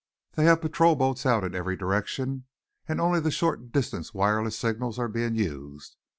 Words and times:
They 0.33 0.45
have 0.45 0.61
patrol 0.61 0.95
boats 0.95 1.27
out 1.27 1.43
in 1.43 1.53
every 1.53 1.75
direction, 1.77 2.45
and 2.87 2.99
only 2.99 3.19
the 3.19 3.29
short 3.29 3.71
distance 3.71 4.15
wireless 4.15 4.57
signals 4.57 4.97
are 4.97 5.07
being 5.07 5.35
used. 5.35 5.95